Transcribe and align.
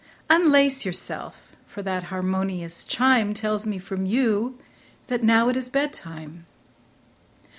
Unlace 0.31 0.83
yourself, 0.83 1.55
for 1.67 1.83
that 1.83 2.05
harmonious 2.05 2.83
chime 2.85 3.35
Tells 3.35 3.67
me 3.67 3.77
from 3.77 4.07
you 4.07 4.57
that 5.09 5.21
now 5.23 5.47
it 5.47 5.55
is 5.55 5.69
bed 5.69 5.93
time. 5.93 6.47